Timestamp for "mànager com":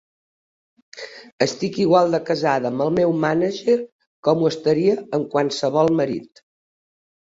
3.27-4.41